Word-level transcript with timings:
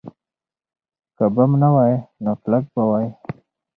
که 1.17 1.25
بم 1.35 1.51
نه 1.61 1.69
وای، 1.73 1.93
نو 2.23 2.31
کلک 2.41 2.65
به 2.73 2.81
وای. 2.89 3.07